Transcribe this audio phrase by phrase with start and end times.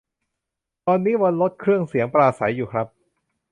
[0.85, 2.87] ตอนนี้บนรถเครื่องเสียงปราศรัยอยู่ครับ